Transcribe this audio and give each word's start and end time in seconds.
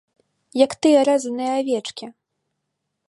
Як 0.65 0.71
тыя 0.85 0.99
рэзаныя 1.09 1.53
авечкі. 1.59 2.05